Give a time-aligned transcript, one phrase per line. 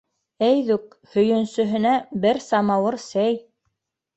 [0.45, 0.95] Әйҙүк!
[1.17, 1.91] һөйөнсөһөнә-
[2.25, 3.39] бер самауыр сәй!